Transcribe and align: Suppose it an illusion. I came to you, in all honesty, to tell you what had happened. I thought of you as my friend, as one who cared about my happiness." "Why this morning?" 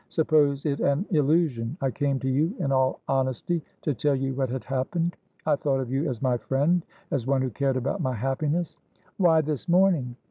Suppose 0.09 0.65
it 0.65 0.79
an 0.79 1.05
illusion. 1.11 1.77
I 1.79 1.91
came 1.91 2.17
to 2.21 2.27
you, 2.27 2.55
in 2.57 2.71
all 2.71 3.01
honesty, 3.07 3.61
to 3.83 3.93
tell 3.93 4.15
you 4.15 4.33
what 4.33 4.49
had 4.49 4.63
happened. 4.63 5.15
I 5.45 5.55
thought 5.55 5.79
of 5.79 5.91
you 5.91 6.09
as 6.09 6.23
my 6.23 6.37
friend, 6.37 6.83
as 7.11 7.27
one 7.27 7.43
who 7.43 7.51
cared 7.51 7.77
about 7.77 8.01
my 8.01 8.15
happiness." 8.15 8.75
"Why 9.17 9.41
this 9.41 9.69
morning?" 9.69 10.15